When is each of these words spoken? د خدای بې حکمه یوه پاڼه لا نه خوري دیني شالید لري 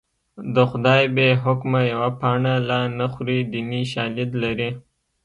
د 0.55 0.55
خدای 0.69 1.03
بې 1.15 1.29
حکمه 1.43 1.81
یوه 1.93 2.09
پاڼه 2.19 2.53
لا 2.69 2.81
نه 2.97 3.05
خوري 3.13 3.39
دیني 3.53 3.81
شالید 3.93 4.31
لري 4.43 4.69